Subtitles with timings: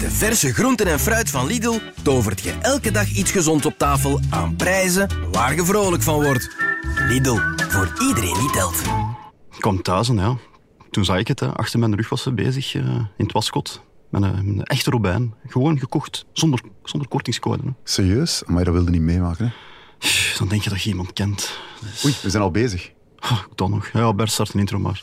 [0.00, 3.78] Met de verse groenten en fruit van Lidl tovert je elke dag iets gezond op
[3.78, 6.56] tafel aan prijzen waar je vrolijk van wordt.
[7.08, 7.36] Lidl,
[7.68, 8.82] voor iedereen die telt.
[9.50, 10.36] Ik kwam thuis en ja,
[10.90, 11.40] toen zag ik het.
[11.40, 11.54] Hè.
[11.54, 13.82] Achter mijn rug was ze bezig eh, in het waskot.
[14.10, 15.34] Met een, echte robijn.
[15.46, 17.62] Gewoon gekocht, zonder, zonder kortingscode.
[17.64, 17.70] hè.
[17.84, 18.42] Serieus?
[18.46, 19.44] Maar dat wilde niet meemaken.
[19.44, 19.52] Hè?
[20.38, 21.58] Dan denk je dat je iemand kent.
[21.80, 22.92] Dus, Oei, we zijn al bezig.
[23.18, 23.88] ah, dan nog.
[23.92, 25.02] Ja, Bert, start een intro maar.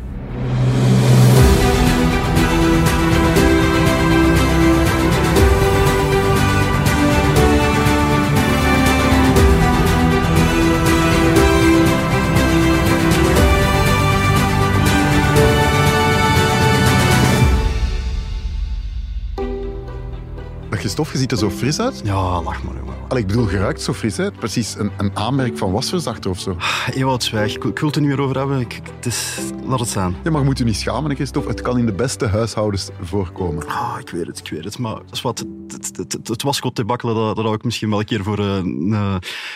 [20.91, 22.01] Christophe, je ziet er zo fris uit.
[22.03, 22.93] Ja, lach maar, jongen.
[23.07, 24.35] Allee, ik bedoel, je ruikt zo fris uit.
[24.39, 26.57] Precies een, een aanmerk van wasverzachter of zo.
[26.93, 27.55] Ewout, zwijg.
[27.55, 28.59] Ik, ik wil het er niet meer over hebben.
[28.59, 30.15] Ik, het is, laat het zijn.
[30.23, 31.49] Ja, maar je moet je niet schamen, hè, Christophe.
[31.49, 33.67] Het kan in de beste huishoudens voorkomen.
[33.67, 34.77] Ah, ik weet het, ik weet het.
[34.77, 38.23] Maar wat, het, het, het, te bakkelen, dat, dat hou ik misschien wel een keer
[38.23, 39.15] voor eh, een eh,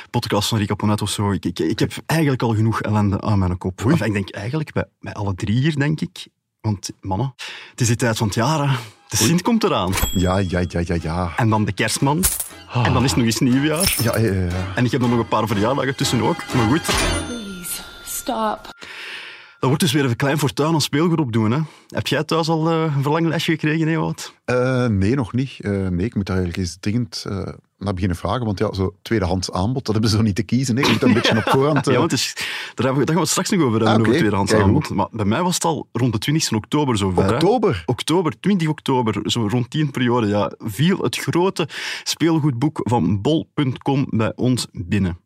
[0.10, 1.32] podcast van Ponet of zo.
[1.32, 3.82] Ik, ik, ik heb eigenlijk al genoeg ellende aan mijn kop.
[3.82, 6.28] Ik denk eigenlijk bij, bij alle drie hier, denk ik.
[6.62, 7.34] Want mannen,
[7.70, 8.70] het is die tijd van het jaar.
[8.70, 8.76] hè.
[9.18, 9.94] De Sint komt eraan.
[10.16, 11.34] Ja, ja, ja, ja, ja.
[11.36, 12.24] En dan de kerstman.
[12.74, 13.96] En dan is het nog eens nieuwjaar.
[14.02, 14.48] Ja, ja, ja.
[14.76, 16.44] En ik heb dan nog een paar verjaardagen tussen ook.
[16.54, 16.82] Maar goed,
[17.28, 18.60] Please, stop.
[19.60, 21.52] Dat wordt dus weer een klein fortuin aan speelgoed opdoen.
[21.52, 21.60] Hè.
[21.88, 24.34] Heb jij thuis al eh, een verlanglesje gekregen, Ewout?
[24.46, 25.56] Eh, nee, nog niet.
[25.60, 28.46] Eh, nee, ik moet daar eigenlijk eens dringend eh, naar beginnen vragen.
[28.46, 30.76] Want ja, zo tweedehands aanbod, dat hebben ze zo niet te kiezen.
[30.76, 30.82] hè.
[30.82, 31.86] Ik moet dat een beetje op voorhand...
[31.86, 32.46] Ja, want het is, daar,
[32.86, 34.18] hebben we, daar gaan we het straks nog over hebben, Ah, over oké.
[34.18, 34.90] tweedehands Kijk, aanbod.
[34.90, 37.24] Maar bij mij was het al rond de 20 oktober zover.
[37.26, 37.34] hè.
[37.34, 37.84] Oktober.
[37.86, 41.68] Oktober, 20 oktober, zo rond die periode, ja, viel het grote
[42.04, 45.18] speelgoedboek van bol.com bij ons binnen.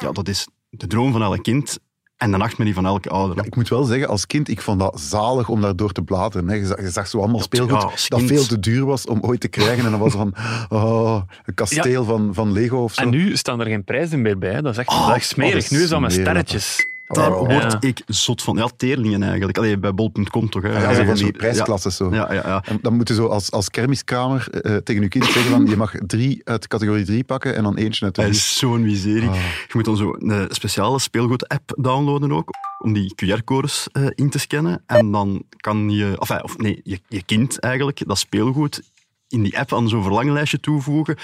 [0.00, 1.78] Ja, dat is de droom van elk kind
[2.16, 3.36] en de nachtmerrie van elke ouder.
[3.36, 6.48] Ja, ik moet wel zeggen, als kind, ik vond dat zalig om daardoor te bladeren.
[6.48, 6.54] Hè.
[6.54, 8.28] Je, zag, je zag zo allemaal speelgoed ja, dat kind.
[8.28, 9.84] veel te duur was om ooit te krijgen.
[9.84, 10.34] En dan was van,
[10.68, 13.02] oh, een kasteel van, van Lego of zo.
[13.02, 14.60] En nu staan er geen prijzen meer bij.
[14.60, 15.52] Dat is echt, Oh, dat is echt smerig.
[15.52, 16.86] dat is nu is dat met sterretjes.
[17.06, 17.38] Daar Oh.
[17.38, 17.76] word Ja.
[17.80, 18.56] ik zot van.
[18.56, 19.58] Ja, teerlingen eigenlijk.
[19.58, 20.62] Allee, bij bol.com toch.
[20.62, 20.68] Hè.
[20.82, 22.14] Ja, zo van die prijsklassen zo.
[22.14, 22.62] Ja, ja, ja.
[22.64, 25.76] En dan moet je zo als, als kermiskamer eh, tegen je kind zeggen van, je
[25.76, 29.28] mag drie uit categorie 3 pakken en dan eentje uit de Dat is zo'n miserie.
[29.28, 29.34] Ah.
[29.34, 34.38] Je moet dan zo een speciale speelgoed-app downloaden ook, om die QR-codes eh, in te
[34.38, 34.82] scannen.
[34.86, 38.82] En dan kan je, of, eh, of nee, je, je kind eigenlijk, dat speelgoed
[39.28, 41.16] in die app aan zo'n verlanglijstje toevoegen.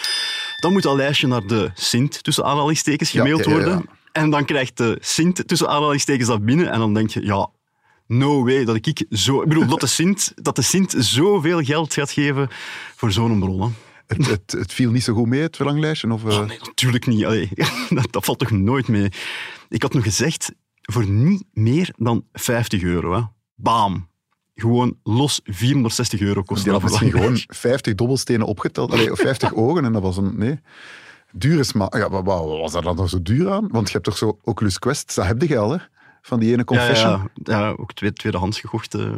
[0.61, 3.83] Dan moet dat lijstje naar de Sint, tussen aanhalingstekens, Ja, gemaild ja, ja, ja.
[4.13, 6.71] En dan krijgt de Sint, tussen aanhalingstekens, dat binnen.
[6.71, 7.51] En dan denk je, ja,
[8.07, 9.43] no way dat ik zo...
[9.43, 12.49] Ik bedoel, dat de Sint, dat de Sint zoveel geld gaat geven
[12.97, 13.61] voor zo'n bron.
[13.61, 13.69] hè.
[14.07, 16.13] Het, het, het viel niet zo goed mee, het verlanglijstje?
[16.13, 17.25] Of, eh, Oh, nee, natuurlijk niet.
[17.25, 17.49] Allee,
[17.89, 19.09] dat, dat valt toch nooit mee.
[19.69, 20.53] Ik had nog gezegd,
[20.83, 23.15] voor niet meer dan 50 euro.
[23.15, 23.23] Hè.
[23.55, 24.11] Bam.
[24.55, 27.69] Gewoon los 460 euro kost Die dat had misschien gewoon verlanglijstje.
[27.69, 28.93] 50 dobbelstenen opgeteld.
[28.93, 30.33] Allee, of 50 ogen en dat was een...
[30.37, 30.61] Nee.
[31.33, 31.97] Dure smaak.
[31.97, 33.69] Ja, wat, wat was daar dan nog zo duur aan?
[33.71, 35.79] Want je hebt toch zo Oculus Quest, dat heb je al, hè?
[36.23, 37.31] Van die ene Ja, confession.
[37.35, 38.95] ja, ja, ook tweede, tweedehands gekocht.
[38.95, 39.11] eh.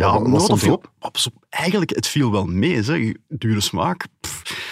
[0.30, 1.16] wat op- op-
[1.48, 2.82] Eigenlijk, het viel wel mee.
[2.82, 3.12] Zeg.
[3.28, 4.06] Dure smaak.
[4.20, 4.70] Pff.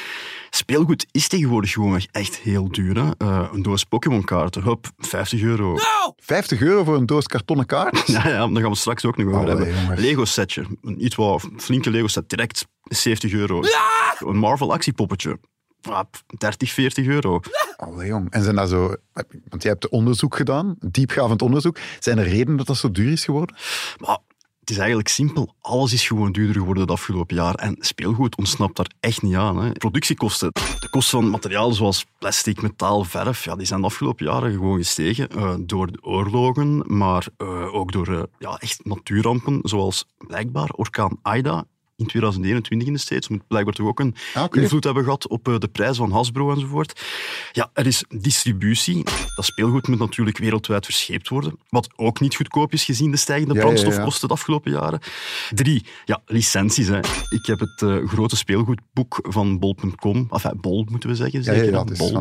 [0.51, 2.97] Speelgoed is tegenwoordig gewoon echt- heel duur.
[3.05, 3.11] Hè.
[3.19, 5.77] Eh, een doos Pokémon-kaarten, hup, 50 euro.
[6.17, 8.07] 50 euro voor een doos kartonnen kaart?
[8.07, 9.75] Ja, ja, daar gaan we straks ook nog over Allee, hebben.
[9.83, 10.01] jongens.
[10.01, 10.67] Lego-setje.
[10.83, 12.29] Een iets wat flinke Lego-set.
[12.29, 13.63] Direct 70 euro.
[14.19, 15.39] Een Marvel-actiepoppetje.
[15.83, 16.05] Ah,
[16.39, 17.41] 30, 40 euro.
[17.77, 18.31] Allee, jong.
[18.31, 18.95] En zijn dat zo...
[19.49, 21.79] Want jij hebt onderzoek gedaan, diepgravend onderzoek.
[21.99, 23.57] Zijn er redenen dat dat zo duur is geworden?
[23.99, 24.19] Maar
[24.61, 25.55] het is eigenlijk simpel.
[25.61, 27.55] Alles is gewoon duurder geworden het afgelopen jaar.
[27.55, 29.63] En speelgoed ontsnapt daar echt niet aan.
[29.63, 29.73] Hè.
[29.73, 30.51] Productiekosten.
[30.53, 34.77] De kosten van materialen zoals plastic, metaal, verf, ja, die zijn de afgelopen jaren gewoon
[34.77, 35.29] gestegen.
[35.29, 41.19] eh, door de oorlogen, maar eh, ook door eh, ja, echt natuurrampen, zoals blijkbaar orkaan
[41.23, 41.65] Aida
[42.01, 43.29] in 2021 in de States.
[43.29, 46.53] Moet blijkbaar toch ook een Ah, invloed hebben gehad op eh, de prijs van Hasbro
[46.53, 47.01] enzovoort.
[47.53, 49.05] Ja, er is distributie.
[49.35, 51.59] Dat speelgoed moet natuurlijk wereldwijd verscheept worden.
[51.69, 53.73] Wat ook niet goedkoop is gezien de stijgende Ja, ja, ja.
[53.73, 55.01] brandstofkosten de afgelopen jaren.
[55.51, 56.89] Drie, ja, licenties.
[56.89, 56.99] Hè.
[57.29, 61.45] Ik heb het eh, grote speelgoedboek van bol.com, enfin, bol moeten we zeggen.
[61.45, 62.21] Zeker, ja, het is Bol.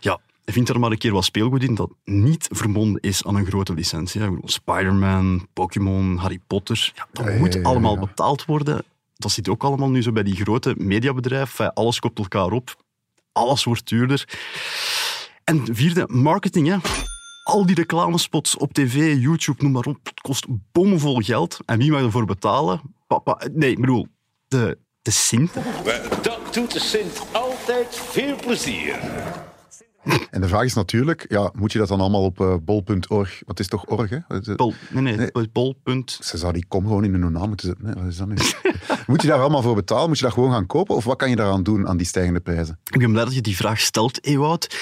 [0.00, 0.20] Ja,
[0.52, 3.74] vind er maar een keer wat speelgoed in dat niet verbonden is aan een grote
[3.74, 4.20] licentie.
[4.20, 4.26] hè.
[4.26, 6.92] Ik bedoel, Spider-Man, Pokémon, Harry Potter.
[6.94, 8.00] Ja, dat Ja, moet ja, ja, allemaal ja.
[8.00, 8.84] betaald worden.
[9.14, 11.72] Dat zit ook allemaal nu zo bij die grote mediabedrijven.
[11.72, 12.76] Alles kopt elkaar op.
[13.32, 14.28] Alles wordt duurder.
[15.44, 16.68] En vierde, marketing.
[16.68, 16.76] Hè.
[17.44, 21.58] Al die reclamespots op tv, YouTube, noem maar op, het kost bomvol geld.
[21.66, 22.80] En wie mag ervoor betalen?
[23.06, 24.06] Papa, nee, ik bedoel,
[24.48, 25.52] de, de Sint.
[26.22, 28.98] Dat doet de Sint altijd veel plezier.
[30.30, 33.42] En de vraag is natuurlijk, ja, moet je dat dan allemaal op eh, bol.org?
[33.46, 34.18] Wat is toch org, hè?
[34.56, 35.48] Bol, nee, nee, Nee.
[35.52, 35.74] bol.
[35.82, 36.18] punt.
[36.22, 37.86] Ze zou die kom gewoon in hun naam moeten zetten.
[37.86, 37.94] hè.
[37.94, 38.34] Wat is dat nu?
[39.06, 40.08] moet je daar allemaal voor betalen?
[40.08, 40.94] Moet je dat gewoon gaan kopen?
[40.96, 42.78] Of wat kan je daaraan doen aan die stijgende prijzen?
[42.90, 44.76] Ik ben blij dat je die vraag stelt, Ewout.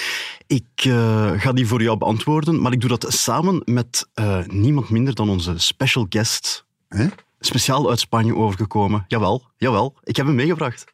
[0.47, 4.89] Ik eh, ga die voor jou beantwoorden, maar ik doe dat samen met eh, niemand
[4.89, 6.65] minder dan onze special guest.
[6.87, 7.07] Hè?
[7.39, 9.05] Speciaal uit Spanje overgekomen.
[9.07, 9.95] Jawel, jawel.
[10.03, 10.85] Ik heb hem meegebracht.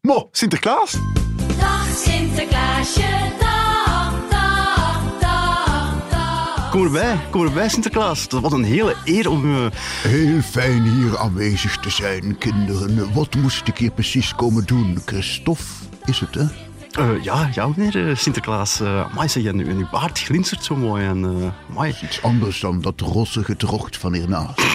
[0.00, 0.98] Mo, Sinterklaas!
[1.58, 3.49] Dag Sinterklaasje, dag,
[6.70, 8.26] Kom erbij, kom erbij, Sinterklaas.
[8.30, 9.54] Was een hele eer om...
[9.56, 9.66] eh,
[10.02, 13.12] Heel fijn hier aanwezig te zijn, kinderen.
[13.12, 14.98] Wat moest ik hier precies komen doen?
[15.04, 15.62] Christophe
[16.04, 16.42] is het, hè?
[16.90, 18.80] eh, ja, ja, meneer eh, Sinterklaas.
[18.80, 21.04] Uh, amai, zeg, en, uw- en uw baard glinstert zo mooi.
[21.06, 21.94] En, amai.
[22.02, 24.60] Iets anders dan dat rossige drocht van hiernaast.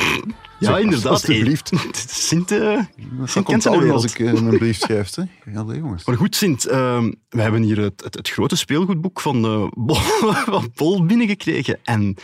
[0.59, 1.11] Ja, Zeg, inderdaad.
[1.11, 1.71] alstublieft.
[1.73, 2.81] eh, Sint, eh,
[3.17, 5.15] Dat Sint kent zijn als ik eh, een brief schrijf.
[5.15, 5.23] Hè?
[5.59, 6.05] Allee, jongens.
[6.05, 9.95] Maar goed, Sint, ehm, we hebben hier het, het, het grote speelgoedboek van, eh Bol,
[10.55, 11.79] van Bol binnengekregen.
[11.83, 12.15] En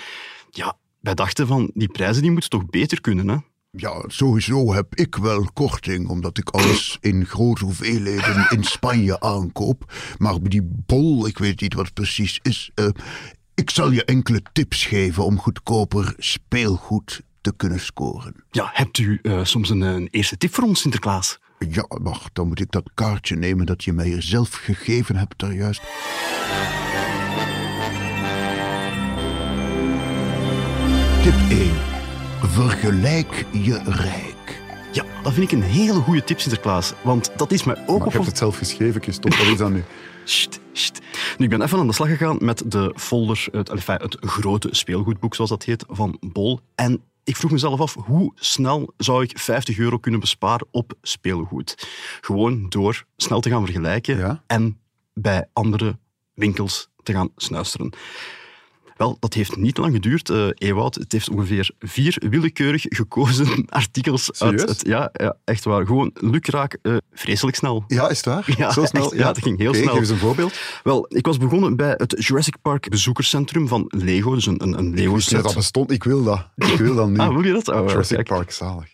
[0.50, 3.36] ja, wij dachten van, die prijzen die moeten toch beter kunnen, hè?
[3.72, 9.94] Ja, sowieso heb ik wel korting, omdat ik alles in grote hoeveelheden in Spanje aankoop.
[10.18, 12.72] Maar die bol, ik weet niet wat het precies is.
[12.76, 12.88] eh,
[13.56, 18.44] ik zal je enkele tips geven om goedkoper speelgoed te kunnen scoren.
[18.52, 21.40] Ja, hebt u eh, soms een, een eerste tip voor ons, Sinterklaas?
[21.70, 25.40] Ja, wacht, dan moet ik dat kaartje nemen dat je mij hier zelf gegeven hebt
[25.40, 25.82] daar juist.
[31.24, 31.72] Tip 1.
[32.42, 34.62] Vergelijk je rijk.
[34.92, 36.94] Ja, dat vind ik een hele goede tip, Sinterklaas.
[37.02, 39.38] Want dat is mij ook Maar ik heb het zelf geschreven, Christophe.
[39.38, 39.84] Wat is dat nu?
[40.24, 41.00] Sst, sst.
[41.38, 44.68] Nu, ik ben even aan de slag gegaan met de folder, het, enfin, het grote
[44.72, 46.60] speelgoedboek, zoals dat heet, van Bol.
[46.76, 47.02] En
[47.32, 51.88] ik vroeg mezelf af, hoe snel zou ik 50 euro kunnen besparen op speelgoed?
[52.22, 54.44] Gewoon door snel te gaan vergelijken Ja.
[54.48, 54.80] en
[55.14, 55.98] bij andere
[56.34, 57.94] winkels te gaan snuisteren.
[59.02, 60.96] Wel, dat heeft niet lang geduurd, eh Ewout.
[60.96, 64.86] Het heeft ongeveer vier willekeurig gekozen artikels uit het...
[64.86, 65.86] Ja, ja, echt waar.
[65.86, 67.84] Gewoon lukraak, eh, vreselijk snel.
[67.88, 68.54] Ja, is het waar?
[68.58, 69.04] Ja, Zo snel?
[69.04, 69.88] echt, ja, dat ging heel snel.
[69.88, 70.60] Geef eens een voorbeeld.
[70.84, 74.34] Wel, ik was begonnen bij het Jurassic Park bezoekerscentrum van Lego.
[74.34, 75.92] Dus een, een, Lego niet dat dat bestond.
[75.92, 76.48] Ik wil dat.
[76.56, 77.18] Ik wil dat nu.
[77.18, 77.68] Ah, wil je dat?
[77.68, 78.28] Oh, Jurassic kijk.
[78.28, 78.94] Park, zalig.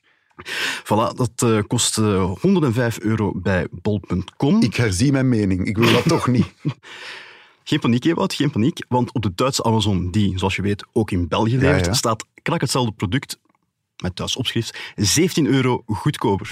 [0.83, 4.61] Voilà, dat eh, kost eh, 105 euro bij bol.com.
[4.61, 5.65] Ik herzie mijn mening.
[5.65, 6.47] Ik wil dat toch niet.
[7.67, 8.85] Geen paniek, Ewout, geen paniek.
[8.87, 11.93] Want op de Duitse Amazon, die, zoals je weet, ook in België levert, ja.
[11.93, 13.39] staat krak hetzelfde product,
[14.03, 16.51] met Duits opschrift, 17 euro goedkoper.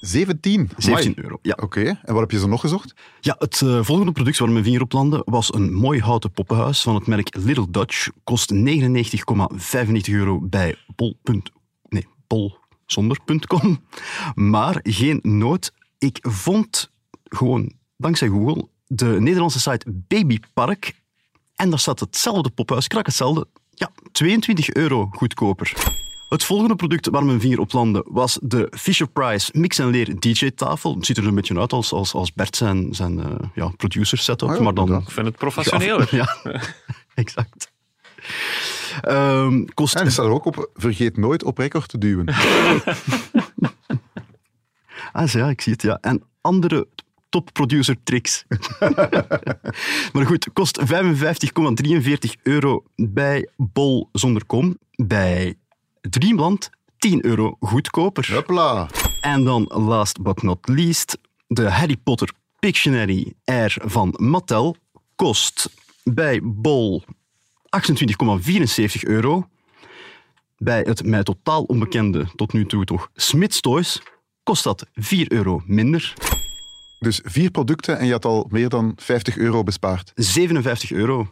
[0.00, 0.70] 17?
[0.76, 1.24] 17 Amai.
[1.24, 1.58] euro, ja.
[1.62, 2.94] Oké, en wat heb je zo nog gezocht?
[3.20, 6.82] Ja, het eh, volgende product waar mijn vinger op landde was een mooi houten poppenhuis
[6.82, 8.08] van het merk Little Dutch.
[8.24, 8.60] Kost 99,95
[10.04, 11.18] euro bij bol.
[11.88, 12.06] Nee.
[14.34, 15.72] Maar geen nood.
[15.98, 16.92] Ik vond
[17.24, 20.92] gewoon, dankzij Google, de Nederlandse site Babypark.
[21.54, 23.46] En daar staat hetzelfde poppenhuis, krak hetzelfde.
[23.70, 25.72] Ja, 22 euro goedkoper.
[26.28, 30.94] Het volgende product waar mijn vinger op landde was de Fisher-Price Mix en Leer DJ-tafel.
[30.94, 34.18] Het ziet er een beetje uit als, als, als Bert zijn, zijn eh, ja, producer
[34.18, 34.94] setup, Ah ja, maar dan...
[34.94, 36.08] Ik vind het professioneler.
[36.16, 36.36] Ja,
[37.14, 37.72] exact.
[39.00, 39.94] Ehm, kost...
[39.94, 42.34] En er staat er ook op, vergeet nooit op record te duwen.
[45.12, 45.98] Ah, ja, ik zie het, ja.
[46.00, 46.86] En andere
[47.28, 48.44] top-producer tricks.
[50.12, 54.78] maar goed, kost 55,43 euro bij Bol zonder kom.
[54.90, 55.54] Bij
[56.00, 58.34] Dreamland 10 euro goedkoper.
[58.34, 58.88] Hopla.
[59.20, 64.76] En dan, last but not least, de Harry Potter Pictionary Air van Mattel
[65.16, 65.70] kost
[66.04, 67.02] bij Bol
[67.68, 69.48] 28,74 euro.
[70.58, 74.02] Bij het mij totaal onbekende, tot nu toe toch, Smith's Toys,
[74.42, 76.14] kost dat 4 euro minder.
[76.98, 80.12] Dus vier producten en je had al meer dan 50 euro bespaard.
[80.14, 81.30] 57 euro.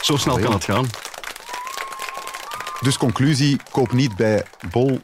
[0.00, 0.86] Zo snel kan het gaan.
[2.80, 5.00] Dus conclusie, koop niet bij Bol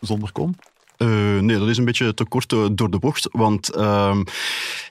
[0.00, 0.54] zonder kom.
[0.96, 4.22] Eh, nee, dat is een beetje te kort eh, door de bocht, want ehm,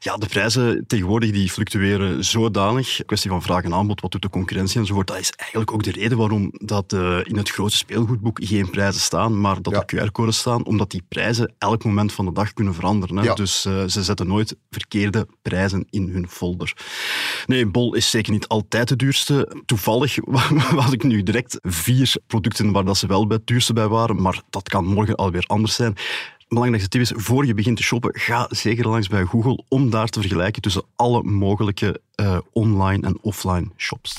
[0.06, 3.00] ja, de prijzen tegenwoordig die fluctueren zodanig.
[3.06, 5.08] Kwestie van vraag en aanbod, wat doet de concurrentie enzovoort.
[5.08, 9.02] Dat is eigenlijk ook de reden waarom dat eh, in het grote speelgoedboek geen prijzen
[9.02, 9.84] staan, maar dat Ja.
[9.86, 13.18] er QR-codes staan, omdat die prijzen elk moment van de dag kunnen veranderen.
[13.18, 13.24] Hè?
[13.24, 13.34] Ja.
[13.34, 16.74] Dus eh, ze zetten nooit verkeerde prijzen in hun folder.
[17.46, 19.62] Nee, Bol is zeker niet altijd de duurste.
[19.66, 20.18] Toevallig
[20.82, 24.22] was ik nu direct vier producten waar dat ze wel bij het duurste bij waren,
[24.22, 25.96] maar dat kan morgen alweer anders zijn.
[26.48, 30.08] Belangrijkste tip is, voor je begint te shoppen, ga zeker langs bij Google om daar
[30.08, 34.18] te vergelijken tussen alle mogelijke eh, online en offline shops.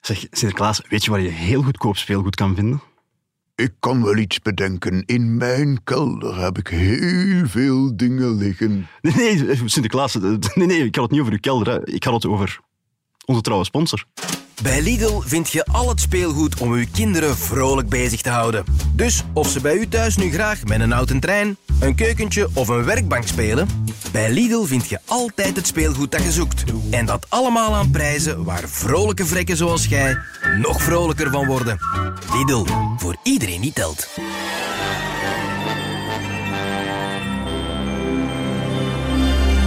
[0.00, 2.82] Zeg, Sinterklaas, weet je waar je heel goedkoop speelgoed kan vinden?
[3.54, 5.02] Ik kan wel iets bedenken.
[5.06, 8.86] In mijn kelder heb ik heel veel dingen liggen.
[9.00, 10.22] Nee, nee, Sinterklaas, eh,
[10.54, 11.72] nee, nee, ik had het niet over uw kelder.
[11.72, 11.88] Hè.
[11.88, 12.60] Ik had het over
[13.24, 14.04] onze trouwe sponsor.
[14.62, 18.64] Bij Lidl vind je al het speelgoed om uw kinderen vrolijk bezig te houden.
[18.92, 22.68] Dus of ze bij u thuis nu graag met een houten trein, een keukentje of
[22.68, 23.68] een werkbank spelen,
[24.12, 26.64] bij Lidl vind je altijd het speelgoed dat je zoekt.
[26.90, 30.18] En dat allemaal aan prijzen waar vrolijke vrekken zoals jij
[30.58, 31.78] nog vrolijker van worden.
[32.34, 32.64] Lidl,
[32.96, 34.08] voor iedereen die telt.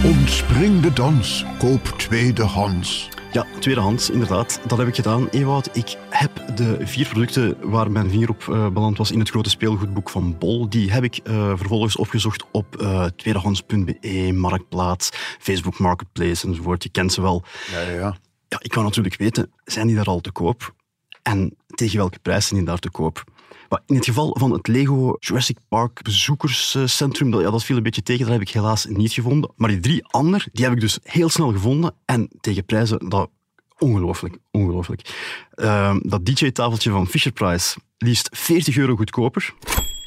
[0.04, 3.08] Ontspring de dans, koop tweedehands.
[3.36, 4.60] Ja, tweedehands, inderdaad.
[4.66, 5.76] Dat heb ik gedaan, Ewout.
[5.76, 9.50] Ik heb de vier producten waar mijn vinger op eh, beland was in het grote
[9.50, 10.68] speelgoedboek van Bol.
[10.68, 16.82] Die heb ik eh, vervolgens opgezocht op eh, tweedehands.be, Marktplaats, Facebook Marketplace enzovoort.
[16.82, 17.44] Je kent ze wel.
[17.70, 18.16] Ja, ja, ja.
[18.48, 20.74] Ja, ik wou natuurlijk weten, zijn die daar al te koop?
[21.22, 23.24] En tegen welke prijs zijn die daar te koop?
[23.68, 27.82] Maar in het geval van het Lego Jurassic Park bezoekerscentrum, dat, ja, dat viel een
[27.82, 29.50] beetje tegen, dat heb ik helaas niet gevonden.
[29.56, 31.94] Maar die drie andere, die heb ik dus heel snel gevonden.
[32.04, 33.30] En tegen prijzen, dat
[33.78, 35.14] ongelooflijk, ongelooflijk.
[35.54, 39.54] Ehm, dat DJ-tafeltje van Fisher-Price, liefst 40 euro goedkoper.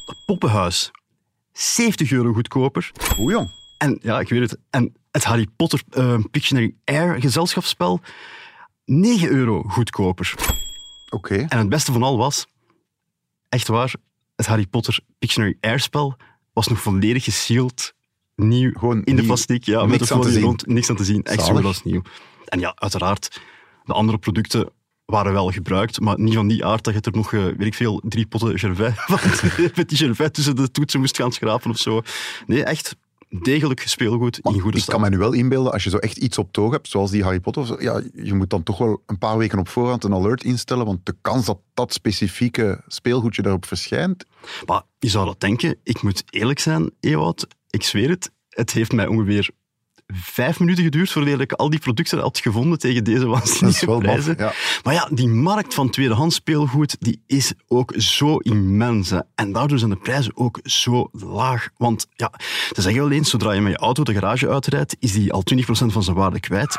[0.05, 0.91] Dat poppenhuis,
[1.53, 2.91] 70 euro goedkoper.
[3.17, 3.51] Oeh, jong.
[3.77, 4.59] En ja, ik weet het.
[4.69, 7.99] En het Harry Potter eh, Pictionary Air gezelschapsspel,
[8.85, 10.33] 9 euro goedkoper.
[11.09, 11.35] Oké.
[11.35, 12.47] En het beste van al was,
[13.49, 13.93] echt waar,
[14.35, 16.17] het Harry Potter Pictionary Air spel
[16.53, 17.93] was nog volledig gesealed,
[18.35, 21.45] nieuw, Gewoon in de plastic, ja, met de folie rond, niks aan te zien, echt
[21.45, 22.01] zo was nieuw.
[22.45, 23.41] En ja, uiteraard,
[23.83, 24.69] de andere producten
[25.05, 27.73] waren wel gebruikt, maar niet van die aard dat je er nog, eh, weet ik
[27.73, 28.93] veel, drie potten gervais,
[29.75, 32.01] met die gervais tussen de toetsen moest gaan schrapen of zo.
[32.45, 32.95] Nee, echt
[33.29, 34.95] degelijk speelgoed in goede Ik staat.
[34.95, 37.23] kan me nu wel inbeelden, als je zo echt iets op toog hebt, zoals die
[37.23, 40.43] Harry Potter, ja, je moet dan toch wel een paar weken op voorhand een alert
[40.43, 44.25] instellen, want de kans dat dat specifieke speelgoedje daarop verschijnt,
[44.65, 45.75] Maar je zou dat denken.
[45.83, 47.47] Ik moet eerlijk zijn, Ewout.
[47.69, 48.31] Ik zweer het.
[48.49, 49.49] Het heeft mij ongeveer
[50.13, 53.99] vijf minuten geduurd voordat ik al die producten had gevonden tegen deze waanzinnige maf.
[53.99, 54.35] prijzen.
[54.37, 54.53] Ja.
[54.83, 59.09] Maar ja, die markt van tweedehands speelgoed die is ook zo immens.
[59.09, 59.19] hè.
[59.35, 61.69] En daardoor zijn de prijzen ook zo laag.
[61.77, 62.31] Want ja,
[62.71, 65.43] te zeggen wel eens, zodra je met je auto de garage uitrijdt, is die al
[65.55, 66.77] 20% van zijn waarde kwijt.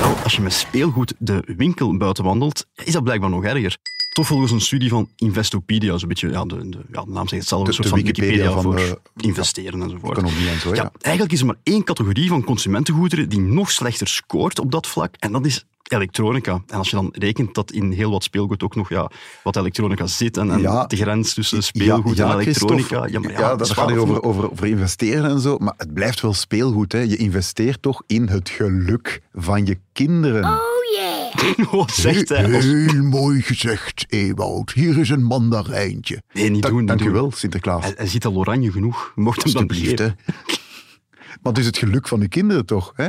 [0.00, 3.76] Wel, als je met speelgoed de winkel buiten wandelt, is dat blijkbaar nog erger.
[4.14, 7.40] Toch volgens een studie van Investopedia, zo'n beetje, ja, de, de, ja, de naam zegt
[7.40, 10.18] hetzelfde, De- een soort van Wikipedia Wikipedia, van voor de- investeren enzovoort.
[10.18, 10.68] economie en zo.
[10.68, 10.74] Ja.
[10.74, 14.86] Ja, eigenlijk is er maar één categorie van consumentengoederen die nog slechter scoort op dat
[14.86, 15.14] vlak.
[15.18, 16.62] En dat is elektronica.
[16.66, 19.10] En als je dan rekent dat in heel wat speelgoed ook nog ja,
[19.42, 20.86] wat elektronica zit en, en Ja.
[20.86, 23.06] de grens tussen speelgoed ja, en elektronica.
[23.06, 25.94] Ja, maar ja, ja, dat gaat hier over, over, over investeren en zo, maar het
[25.94, 26.92] blijft wel speelgoed.
[26.92, 26.98] Hè.
[27.00, 30.42] Je investeert toch in het geluk van je kinderen.
[31.70, 32.50] Wat zegt hij?
[32.50, 34.72] Heel mooi gezegd, Ewout.
[34.72, 36.22] Hier is een mandarijntje.
[36.32, 36.86] Nee, niet Da- doen.
[36.86, 37.82] dank u wel, Sinterklaas.
[37.82, 39.12] Hij, hij ziet al oranje genoeg.
[39.14, 40.18] Mocht hem dan geven.
[41.42, 42.92] Maar het is het geluk van je kinderen toch?
[42.94, 43.06] Hè?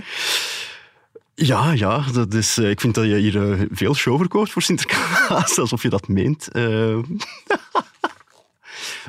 [1.36, 2.06] Ja, ja.
[2.12, 5.58] Dat is, eh, ik vind dat je hier eh, veel show verkoopt voor Sinterklaas.
[5.60, 6.48] Alsof je dat meent.
[6.52, 6.98] Eh,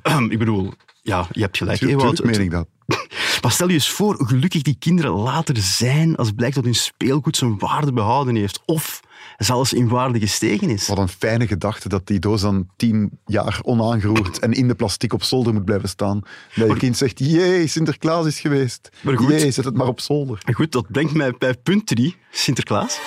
[0.02, 1.78] ehm, ik bedoel, ja, je hebt gelijk.
[1.78, 2.24] Tuurlijk Ewout.
[2.24, 2.66] meen ik dat.
[3.42, 6.74] Maar stel je eens voor hoe gelukkig die kinderen later zijn als blijkt dat hun
[6.74, 8.60] speelgoed zijn waarde behouden heeft.
[8.64, 9.00] Of
[9.36, 10.88] zelfs in waarde gestegen is.
[10.88, 15.12] Wat een fijne gedachte dat die doos dan tien jaar onaangeroerd en in de plastic
[15.12, 16.22] op zolder moet blijven staan.
[16.54, 18.88] Dat je kind zegt, jee, Sinterklaas is geweest.
[19.00, 19.28] Maar goed.
[19.28, 20.42] Jee, zet het maar op zolder.
[20.44, 22.98] En goed, dat brengt mij bij punt 3, Sinterklaas.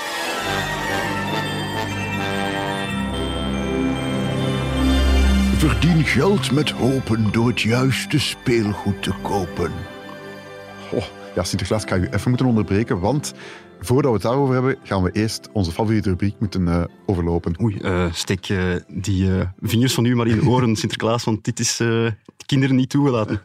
[5.58, 9.72] Verdien geld met hopen door het juiste speelgoed te kopen.
[10.92, 11.04] Oh,
[11.36, 13.34] ja, Sinterklaas, ik ga u even moeten onderbreken, want
[13.79, 17.62] voordat we het daarover hebben, gaan we eerst onze favoriete rubriek moeten eh, overlopen.
[17.62, 21.43] Oei, eh, steek eh, die eh, vingers van u maar in de oren, Sinterklaas, want
[21.43, 22.05] dit is eh,
[22.45, 23.41] kinderen niet toegelaten.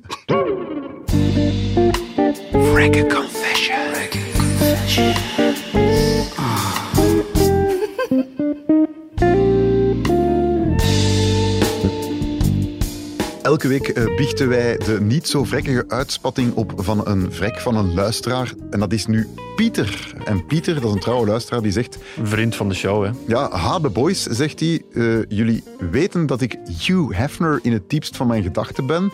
[13.55, 17.77] Elke week eh, biechten wij de niet zo vrekkige uitspatting op van een vrek van
[17.77, 18.53] een luisteraar.
[18.71, 20.15] En dat is nu Pieter.
[20.25, 21.99] En Pieter, dat is een trouwe luisteraar, die zegt...
[22.23, 23.11] Vriend van de show, hè.
[23.27, 24.83] Ja, ha, de boys, zegt hij.
[24.93, 29.13] eh, jullie weten dat ik Hugh Hefner in het diepst van mijn gedachten ben.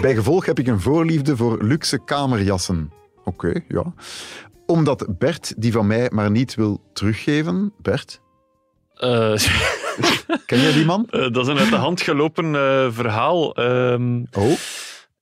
[0.00, 2.92] Bij gevolg heb ik een voorliefde voor luxe kamerjassen.
[3.24, 3.92] Oké, ja.
[4.66, 7.72] Omdat Bert die van mij maar niet wil teruggeven.
[7.82, 8.20] Bert?
[8.98, 9.34] Eh,
[10.46, 11.06] Ken jij die man?
[11.10, 13.54] eh, dat is een uit de hand gelopen eh, verhaal.
[13.54, 14.52] Ehm, Oh,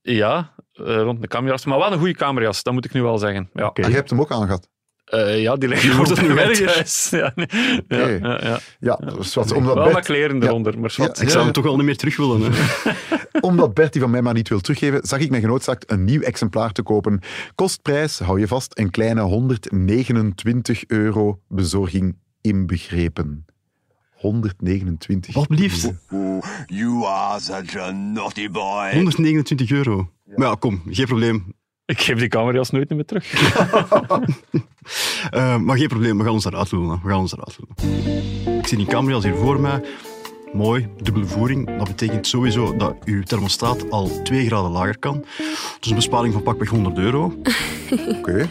[0.02, 1.64] ja, eh, rond de kamerjas.
[1.64, 3.50] Maar wel een goede kamerjas, dat moet ik nu wel zeggen.
[3.54, 4.68] Ja, en je hebt hem ook aangehad.
[5.06, 6.66] Eh, ja die liggen mij erger.
[6.66, 7.08] thuis.
[7.10, 7.46] Ja, nee.
[7.88, 8.58] ja, ja, ja.
[8.78, 8.98] Ja,
[9.34, 10.46] wat, omdat, Wel Bert, kleren Ja.
[10.46, 11.16] eronder, maar zwart.
[11.16, 12.40] Ja, Ik zou hem toch wel niet meer terug willen.
[12.42, 12.50] Hè.
[13.40, 16.20] omdat Bert die van mij maar niet wil teruggeven, zag ik mij genoodzaakt een nieuw
[16.20, 17.20] exemplaar te kopen.
[17.54, 23.44] Kostprijs, hou je vast, een kleine 129 euro bezorging inbegrepen.
[24.16, 25.92] 129 Wat blieft?
[26.66, 28.90] You are such a naughty boy.
[28.92, 30.10] 129 euro.
[30.36, 31.54] Maar ja, kom, geen probleem.
[31.84, 33.32] Ik geef die kamerjas nooit meer terug.
[35.30, 37.00] Eh, maar geen probleem, we gaan ons eruit lullen.
[37.02, 38.58] We gaan ons eruit lullen.
[38.58, 39.84] Ik zie die camera's hier voor mij.
[40.52, 41.76] Mooi, dubbele voering.
[41.78, 45.24] Dat betekent sowieso dat uw thermostaat al 2 graden lager kan.
[45.80, 47.24] Dus een besparing van pakweg 100 euro.
[48.18, 48.48] Oké.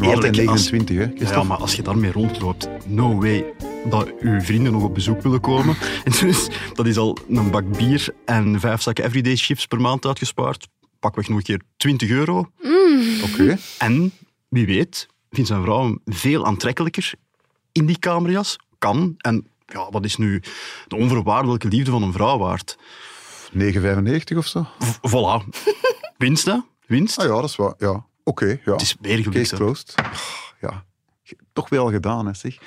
[0.00, 1.10] Als- 29, hè?
[1.34, 3.44] Ja, maar als je daarmee rondloopt, no way
[3.88, 5.76] dat uw vrienden nog op bezoek willen komen.
[6.04, 10.06] En dus, dat is al een bak bier en vijf zakken everyday chips per maand
[10.06, 10.68] uitgespaard.
[10.98, 12.50] Pakweg nog een keer 20 euro.
[13.24, 13.58] Oké.
[13.78, 14.12] En
[14.48, 17.12] wie weet, vindt zijn vrouw hem veel aantrekkelijker
[17.72, 18.56] in die kamerjas.
[18.78, 19.14] Kan.
[19.18, 20.42] En ja, wat is nu
[20.88, 22.76] de onvoorwaardelijke liefde van een vrouw waard?
[23.58, 24.66] 9,95 of zo?
[24.78, 25.58] V- voilà.
[26.18, 26.56] Winst, hè?
[26.86, 27.18] Winst.
[27.18, 27.74] Ah ja, dat is wel...
[27.78, 28.60] Ja, oké.
[28.64, 28.72] ja.
[28.72, 29.50] Het is weer Case gelukt.
[29.50, 29.56] hè.
[29.56, 29.94] closed.
[30.60, 30.84] Ja,
[31.52, 32.58] toch wel gedaan, hè, zeg.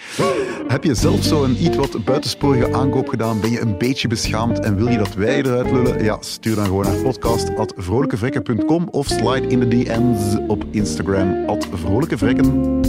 [0.67, 3.39] Heb je zelf zo een iets wat buitensporige aankoop gedaan?
[3.41, 6.03] Ben je een beetje beschaamd en wil je dat wij eruit lullen?
[6.03, 12.82] Ja, stuur dan gewoon naar podcast.vrolijkevrekken.com of slide in de DM's op Instagram at vrolijkevrekken.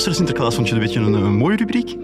[0.00, 0.54] Sinterklaas.
[0.54, 1.96] Vond je een beetje een, een mooie rubriek?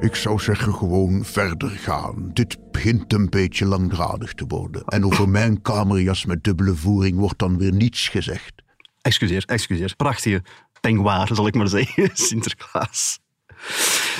[0.00, 2.30] Ik zou zeggen gewoon verder gaan.
[2.32, 4.84] Dit begint een beetje langdradig te worden.
[4.84, 8.52] En over mijn kamerjas met dubbele voering wordt dan weer niets gezegd.
[9.00, 9.94] Excuseer, excuseer.
[9.96, 10.42] Prachtige
[10.80, 13.18] pengwaar, zal ik maar zeggen, Sinterklaas.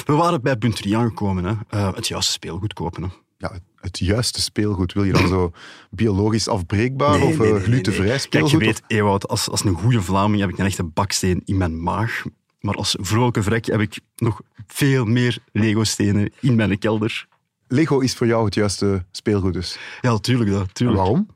[0.05, 1.45] We waren bij punt 3 aangekomen.
[1.45, 1.55] Hè.
[1.69, 3.03] Eh, het juiste speelgoed kopen.
[3.03, 3.09] Hè.
[3.39, 4.93] Ja, het, juiste speelgoed.
[4.93, 5.53] Wil je dan zo
[5.91, 8.19] biologisch afbreekbaar Nee, of nee, eh, nee, glutenvrij nee.
[8.19, 8.51] speelgoed?
[8.51, 11.57] Kijk, je weet, Ewout, als, als een goede Vlaming heb ik een echte baksteen in
[11.57, 12.25] mijn maag.
[12.63, 17.27] Maar als vrolijke vrek heb ik nog veel meer Lego-stenen in mijn kelder.
[17.69, 19.79] Lego is voor jou het juiste speelgoed dus.
[20.01, 20.51] Ja, tuurlijk.
[20.51, 20.99] Dat, En tuurlijk.
[20.99, 21.29] waarom?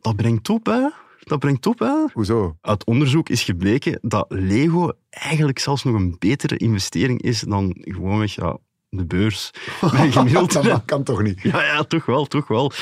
[0.00, 0.88] dat brengt op, hè.
[1.20, 2.06] Dat brengt op, hè.
[2.12, 2.56] Hoezo?
[2.60, 8.34] Uit onderzoek is gebleken dat Lego eigenlijk zelfs nog een betere investering is dan gewoonweg
[8.34, 9.50] ja, de beurs.
[9.80, 11.40] Gemiddeld, dat kan toch niet?
[11.42, 12.72] Ja, ja, toch wel, toch wel.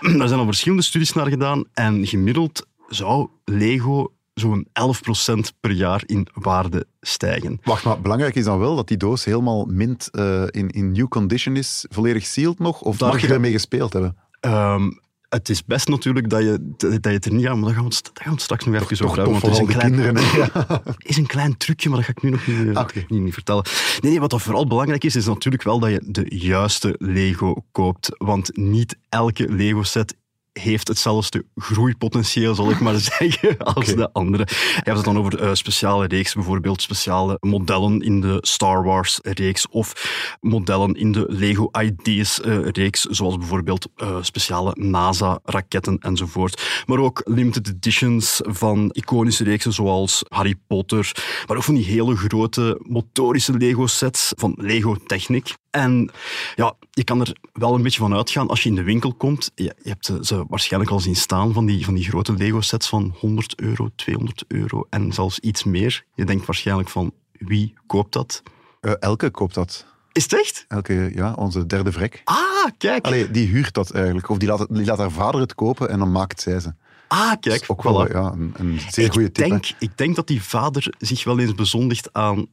[0.18, 6.02] Daar zijn al verschillende studies naar gedaan en gemiddeld zou Lego zo'n 11% per jaar
[6.06, 7.60] in waarde stijgen.
[7.62, 11.08] Wacht, maar belangrijk is dan wel dat die doos helemaal mint eh, in, in new
[11.08, 12.80] condition is, volledig sealed nog?
[12.80, 14.16] Of Daar mag je ermee gespeeld hebben?
[14.40, 14.90] Ehm,
[15.28, 17.88] het is best natuurlijk dat je, dat je het er niet aan, maar daar gaan
[17.88, 19.40] we het, daar gaan we het straks nog even over hebben.
[19.40, 20.22] want het is een klein, kinderen.
[20.36, 20.82] Ja.
[20.98, 23.34] is een klein trucje, maar dat ga ik nu nog niet, eh, Ah, niet, niet
[23.34, 23.64] vertellen.
[24.00, 27.64] Nee, nee, wat dat vooral belangrijk is, is natuurlijk wel dat je de juiste Lego
[27.72, 28.08] koopt.
[28.18, 30.16] Want niet elke Lego-set
[30.52, 34.46] heeft hetzelfde groeipotentieel, zal ik maar zeggen, als de andere.
[34.48, 39.68] Je hebt het dan over eh, speciale reeks, bijvoorbeeld speciale modellen in de Star Wars-reeks
[39.68, 39.92] of
[40.40, 46.82] modellen in de Lego Ideas-reeks, zoals bijvoorbeeld eh, speciale NASA-raketten enzovoort.
[46.86, 51.12] Maar ook limited editions van iconische reeksen zoals Harry Potter,
[51.46, 55.54] maar ook van die hele grote motorische Lego-sets van Lego Technic.
[55.70, 56.10] En
[56.54, 59.50] ja, je kan er wel een beetje van uitgaan als je in de winkel komt.
[59.54, 63.14] Je, je hebt ze- waarschijnlijk al zien staan van die, van die grote Lego-sets van
[63.18, 66.04] 100 euro, 200 euro en zelfs iets meer.
[66.14, 68.42] Je denkt waarschijnlijk van wie koopt dat?
[68.80, 69.86] Eh, Elke koopt dat.
[70.12, 70.64] Is het echt?
[70.68, 72.20] Elke, ja, onze derde vrek.
[72.24, 72.36] Ah,
[72.78, 73.04] kijk.
[73.06, 74.28] Allee, die huurt dat eigenlijk.
[74.28, 76.72] Of die laat, die laat haar vader het kopen en dan maakt zij ze.
[77.08, 77.62] Ah, Dat kijk.
[77.62, 79.44] is ook wel ja, een, een zeer goede tip.
[79.44, 79.50] hè.
[79.50, 82.46] denk, ik denk dat die vader zich wel eens bezondigt aan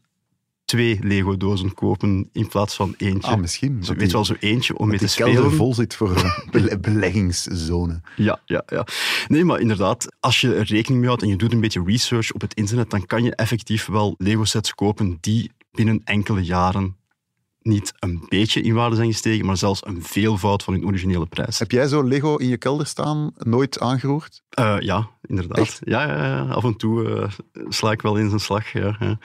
[0.70, 3.32] twee Lego-dozen kopen in plaats van eentje.
[3.32, 3.78] Ah, misschien.
[3.84, 5.52] Zo, Dat weet je wel, zo eentje om mee dat te spelen.
[5.52, 8.02] vol zit voor bele- beleggingszone.
[8.16, 8.86] Ja, ja, ja.
[9.28, 12.32] Nee, maar inderdaad, als je er rekening mee houdt en je doet een beetje research
[12.32, 16.96] op het internet, dan kan je effectief wel Lego-sets kopen die binnen enkele jaren
[17.62, 21.60] niet een beetje in waarde zijn gestegen, maar zelfs een veelvoud van hun originele prijs.
[21.60, 24.44] Heb jij zo Lego in je kelder staan, nooit aangeroerd?
[24.50, 25.80] Eh, ja, inderdaad.
[25.84, 27.32] Ja, ja, ja, af en toe eh,
[27.70, 28.72] sla ik wel in zijn slag.
[28.72, 29.18] Ja,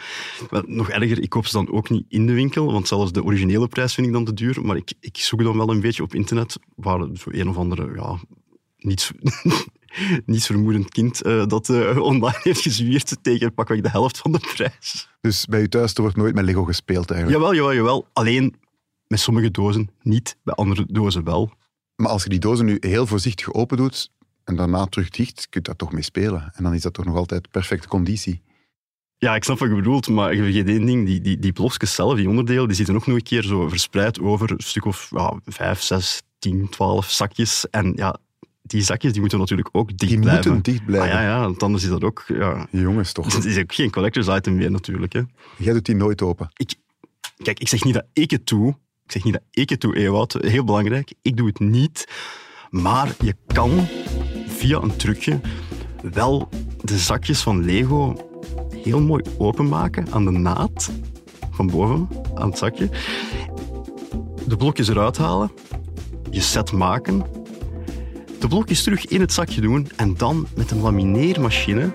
[0.67, 3.69] nog erger, ik koop ze dan ook niet in de winkel, want zelfs de originele
[3.69, 4.65] prijs vind ik dan te duur.
[4.65, 7.95] Maar ik, ik zoek dan wel een beetje op internet waar zo een of andere,
[7.95, 8.19] ja,
[8.79, 9.11] niet,
[10.27, 14.53] niets vermoedend kind eh, dat eh, online heeft gezwierd tegen pakweg de helft van de
[14.55, 15.09] prijs.
[15.21, 17.41] Dus bij u thuis er wordt nooit met Lego gespeeld eigenlijk.
[17.41, 18.09] Jawel, jawel, jawel.
[18.13, 18.55] Alleen
[19.07, 21.53] met sommige dozen niet, bij andere dozen wel.
[21.97, 24.11] Maar als je die dozen nu heel voorzichtig open doet
[24.45, 26.53] en daarna terug dicht, kun je daar toch mee spelen.
[26.55, 28.43] En dan is dat toch nog altijd perfecte conditie.
[29.17, 31.07] Ja, ik snap wat je bedoelt, maar je vergeet één ding.
[31.07, 34.21] Die, die, die blokjes zelf, die onderdelen, die zitten ook nog een keer zo verspreid
[34.21, 37.71] over een stuk of ja, vijf, zes, tien, twaalf zakjes.
[37.71, 38.17] En ja,
[38.67, 40.53] die zakjes die moeten natuurlijk ook dicht Die blijven.
[40.53, 41.17] moeten dicht blijven.
[41.17, 42.25] Ah, ja, ja, want anders is dat ook...
[42.27, 43.33] Ja, Jongens, toch.
[43.35, 45.13] het is ook geen collectors item meer natuurlijk.
[45.13, 45.21] Hè.
[45.57, 46.51] Jij doet die nooit open.
[46.57, 46.75] Ik,
[47.43, 48.69] kijk, ik zeg niet dat ik het doe.
[49.05, 50.33] Ik zeg niet dat ik het doe, Ewout.
[50.41, 51.13] Heel belangrijk.
[51.23, 52.09] Ik doe het niet.
[52.71, 53.87] Maar je kan
[54.47, 55.41] via een trucje
[56.13, 56.49] wel
[56.83, 58.31] de zakjes van Lego
[58.83, 60.91] heel mooi openmaken aan de naad
[61.51, 62.89] van boven aan het zakje.
[64.47, 65.51] De blokjes eruit halen,
[66.31, 67.23] je set maken,
[68.45, 71.93] de blokjes terug in het zakje doen en dan met een lamineermachine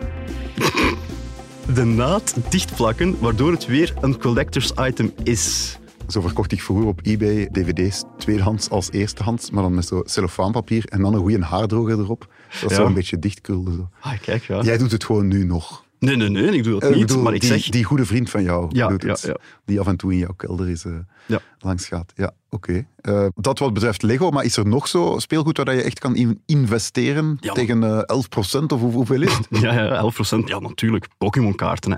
[1.74, 5.78] de naad dichtplakken, waardoor het weer een collectors item is.
[6.08, 10.86] Zo verkocht ik vroeger op eBay dvd's tweedehands als eerstehands, maar dan met zo cellofaanpapier
[10.86, 12.28] en dan een goede haardroger erop.
[12.62, 12.76] Dat Ja.
[12.76, 13.72] zo een beetje dichtkrulde.
[13.72, 13.90] Zo.
[14.02, 14.62] Ah, kijk, ja.
[14.62, 15.84] Jij doet het gewoon nu nog.
[16.00, 17.06] Nee, nee, nee, ik doe dat Eh, niet.
[17.08, 17.64] bedoel, maar ik die, zeg...
[17.70, 19.22] die goede vriend van jou Ja, doet ja, het.
[19.22, 19.38] ja.
[19.66, 20.92] Die af en toe in jouw kelder is, eh,
[21.26, 21.40] Ja.
[21.60, 22.12] langs gaat.
[22.16, 22.86] Ja, oké.
[23.02, 26.16] Eh, dat wat betreft Lego, maar is er nog zo speelgoed waar je echt kan
[26.16, 27.54] in- investeren Ja.
[27.54, 29.48] tegen eh 11% of hoe- hoeveel is het?
[29.62, 31.08] Ja, ja, 11% Ja, natuurlijk.
[31.18, 31.90] Pokémon-kaarten.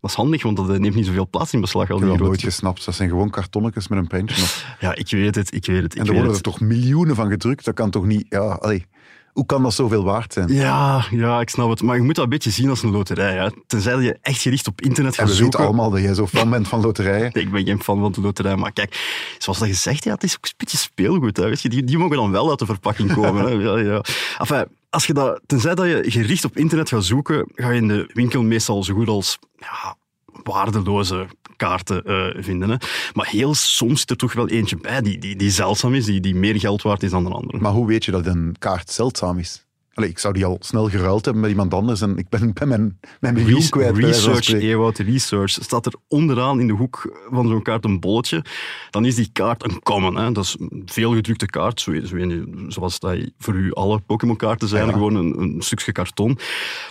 [0.00, 1.90] Dat is handig, want dat neemt niet zoveel plaats in beslag.
[1.90, 2.84] Al Ik heb dat nooit gesnapt.
[2.84, 4.48] Dat zijn gewoon kartonnetjes met een prentje op.
[4.80, 5.94] Ja, ik weet het, ik weet het.
[5.94, 6.36] Ik En er worden het.
[6.46, 7.64] er toch miljoenen van gedrukt?
[7.64, 8.26] Dat kan toch niet...
[8.28, 8.86] Ja, allee.
[9.36, 10.52] Hoe kan dat zoveel waard zijn?
[10.52, 11.82] Ja, ja, ik snap het.
[11.82, 13.36] Maar je moet dat een beetje zien als een loterij.
[13.36, 13.48] Hè.
[13.66, 15.64] Tenzij je echt gericht op internet gaat we weten zoeken.
[15.64, 17.30] allemaal dat jij zo fan bent van loterijen.
[17.32, 20.22] Nee, ik ben geen fan van de loterij, maar kijk, zoals dat gezegd, ja, het
[20.22, 21.36] is ook een beetje speelgoed.
[21.36, 21.68] Hè, weet je?
[21.68, 23.44] Die, die mogen dan wel uit de verpakking komen.
[23.44, 23.54] Hè.
[23.66, 24.04] Ja, ja.
[24.38, 27.88] Enfin, als je dat, tenzij dat je gericht op internet gaat zoeken, ga je in
[27.88, 29.96] de winkel meestal zo goed als ja,
[30.42, 32.70] waardeloze kaarten eh, vinden.
[32.70, 32.76] Hè.
[33.14, 36.20] Maar heel soms zit er toch wel eentje bij die, die, die zeldzaam is, die,
[36.20, 37.58] die meer geld waard is dan de andere.
[37.58, 39.65] Maar hoe weet je dat een kaart zeldzaam is?
[39.96, 42.68] Allee, ik zou die al snel geruild hebben met iemand anders en ik ben, ben
[42.68, 43.96] mijn, mijn miljoen Res- kwijt.
[43.96, 44.48] research.
[44.52, 45.50] Ewout, research.
[45.50, 48.44] Staat er onderaan in de hoek van zo'n kaart een bolletje,
[48.90, 50.16] dan is die kaart een common.
[50.16, 50.32] Hè?
[50.32, 51.92] Dat is een veelgedrukte kaart, zo,
[52.68, 54.92] zoals dat voor u alle Pokémon-kaarten zijn, Ja.
[54.92, 56.38] gewoon een, een stukje karton.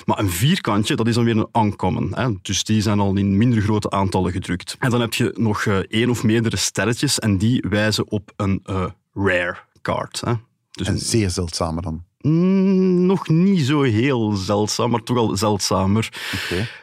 [0.06, 2.12] Maar een vierkantje, dat is dan weer een uncommon.
[2.16, 2.30] Hè?
[2.42, 4.76] Dus die zijn al in minder grote aantallen gedrukt.
[4.80, 8.60] En dan heb je nog eh, één of meerdere sterretjes en die wijzen op een
[8.64, 10.22] eh, rare kaart.
[10.26, 10.34] Hè?
[10.72, 12.04] Dus En een- zeer zeldzame dan.
[12.26, 16.10] Mm, nog niet zo heel zeldzaam, maar toch al zeldzamer.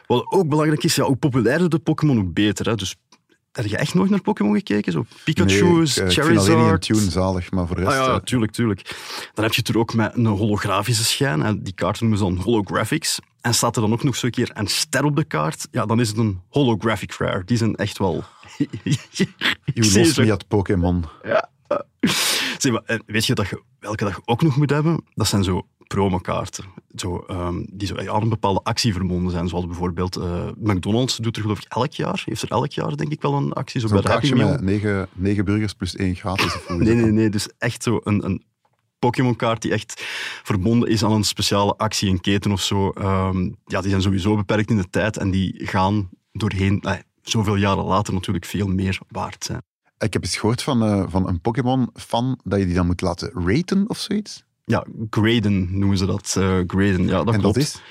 [0.07, 2.65] Wat ook belangrijk is, ja, hoe populairder de Pokémon, hoe beter.
[2.65, 2.75] Hè.
[2.75, 2.95] Dus
[3.51, 4.91] heb je echt nooit naar Pokémon gekeken?
[4.91, 6.81] Zo Pikachu's, Nee, ik, eh, ik vind alleen Charizard.
[6.81, 7.97] tune zalig, maar voor de rest...
[7.97, 8.95] Ah ja, eh, tuurlijk, tuurlijk.
[9.33, 11.41] Dan heb je het er ook met een holografische schijn.
[11.41, 11.61] Hè.
[11.61, 13.19] Die kaart noemen ze dan holographics.
[13.41, 15.99] En staat er dan ook nog zo'n keer een ster op de kaart, ja, dan
[15.99, 17.43] is het een holographic rare.
[17.45, 18.23] Die zijn echt wel...
[19.11, 19.33] Zie
[19.73, 21.05] lost me at Pokémon.
[22.63, 25.03] Zeg maar, en weet je dat je, welke je ook nog moet hebben?
[25.13, 26.65] Dat zijn zo promokaarten.
[26.95, 29.47] Zo, ehm, die zo aan een bepaalde actie verbonden zijn.
[29.47, 32.21] Zoals bijvoorbeeld eh, McDonald's doet er geloof ik elk jaar.
[32.25, 33.81] Heeft er elk jaar denk ik wel een actie.
[33.81, 34.49] Zo Zo'n bij Happy Meal.
[34.49, 36.57] met negen, negen burgers plus één gratis.
[36.67, 37.29] Nee, nee, nee.
[37.29, 38.43] Dus echt zo een, een
[38.99, 40.01] Pokémon-kaart die echt
[40.43, 42.89] verbonden is aan een speciale actie, een keten of zo.
[42.89, 47.55] Ehm, ja, die zijn sowieso beperkt in de tijd en die gaan doorheen, eh, zoveel
[47.55, 49.61] jaren later natuurlijk veel meer waard zijn.
[50.03, 53.31] Ik heb eens gehoord van, eh, van een Pokémon-fan dat je die dan moet laten
[53.45, 54.43] raten of zoiets.
[54.65, 56.35] Ja, graden noemen ze dat.
[56.37, 57.55] eh graden, ja, dat en klopt.
[57.55, 57.81] dat is?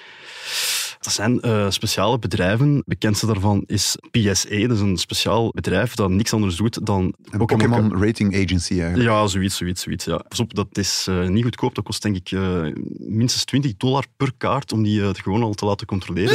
[1.03, 2.75] Dat zijn eh, speciale bedrijven.
[2.75, 4.61] Het bekendste daarvan is PSA.
[4.61, 8.81] Dat is een speciaal bedrijf dat niks anders doet dan Een Pokémon Pokémon Rating Agency
[8.81, 9.09] eigenlijk.
[9.09, 10.05] Ja, zoiets, zoiets, zoiets.
[10.05, 10.17] Ja.
[10.29, 11.75] Pas op, dat is eh, niet goedkoop.
[11.75, 12.67] Dat kost denk ik eh,
[12.99, 16.35] minstens 20 dollar per kaart om die gewoon al te laten controleren.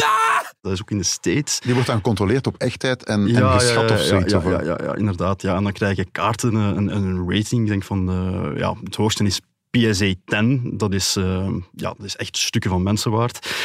[0.68, 1.60] Dat is ook in de States.
[1.60, 4.32] Die wordt dan gecontroleerd op echtheid en, en geschat of zoiets.
[4.32, 5.42] Ja, ja, ja, ja, inderdaad.
[5.42, 5.56] Ja.
[5.56, 7.62] En dan krijg je kaarten, eh, een, een rating.
[7.62, 10.74] Ik denk van, eh, ja, het hoogste is PSA 10.
[10.78, 13.56] Dat is, eh, ja, dat is echt stukken van mensen waard.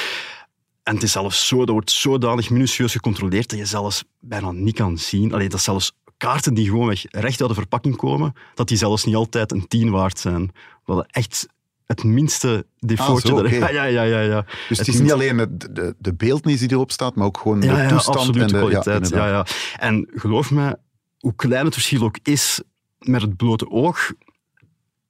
[0.82, 4.74] En het is zelfs zo, dat wordt zodanig minutieus gecontroleerd dat je zelfs bijna niet
[4.74, 5.32] kan zien.
[5.32, 9.04] Allee, dat zelfs kaarten die gewoon weg recht uit de verpakking komen, dat die zelfs
[9.04, 10.50] niet altijd een 10 waard zijn.
[10.84, 11.46] Wat echt
[11.92, 13.32] het minste defaultje...
[13.32, 14.44] Ah, zo, ja, ja, ja, ja, ja.
[14.68, 17.60] Dus het is niet alleen de, de, de beeldnis die erop staat, maar ook gewoon
[17.60, 19.08] de Ja, ja, toestand absoluut, en de kwaliteit.
[19.08, 19.46] Ja, Ja,
[19.78, 20.78] En geloof me,
[21.18, 22.62] hoe klein het verschil ook is
[22.98, 24.12] met het blote oog,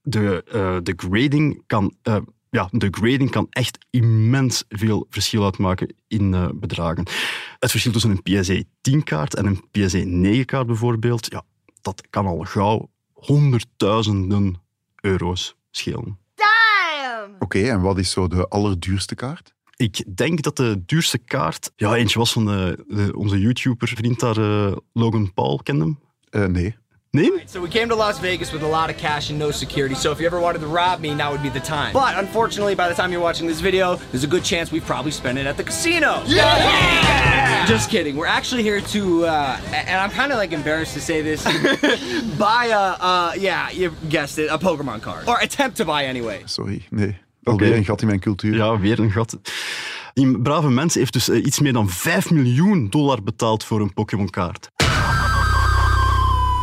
[0.03, 2.17] de, eh, de, grading, kan, eh,
[2.51, 7.07] ja, de grading kan echt immens veel verschil uitmaken in eh, bedragen.
[7.59, 11.43] Het verschil tussen een PSA 10-kaart en een PSA 9-kaart bijvoorbeeld, ja,
[11.81, 14.61] dat kan al gauw honderdduizenden
[15.01, 16.22] euro's schelen.
[17.39, 19.55] Oké, en wat is zo de allerduurste kaart?
[19.77, 21.73] Ik denk dat de duurste kaart...
[21.77, 25.99] Ja, eentje was van de, de- onze YouTuber-vriend daar, eh, Logan Paul, kende hem?
[26.31, 26.77] Eh, nee.
[27.15, 27.43] Nee?
[27.45, 30.13] So we came to Las Vegas with a lot of cash and no security, so
[30.13, 31.93] if you ever wanted to rob me, now would be the time.
[31.93, 35.11] But unfortunately, by the time you're watching this video, there's a good chance we've probably
[35.11, 36.23] spent it at the casino.
[36.27, 37.67] Yeah!
[37.67, 38.17] Just kidding.
[38.17, 41.45] We're actually here to, uh, and I'm kind of like embarrassed to say this,
[42.39, 45.29] buy a, uh, yeah, you guessed it, a Pokemon card.
[45.29, 46.43] Or attempt to buy anyway.
[46.47, 47.15] Sorry, nee.
[47.45, 47.77] Alweer Oké.
[47.77, 48.55] een gat in mijn cultuur.
[48.55, 49.37] Ja, weer een gat.
[50.15, 53.93] Die brave mens heeft dus eh, iets meer dan 5 miljoen dollar betaald voor een
[53.93, 54.71] Pokémon-kaart.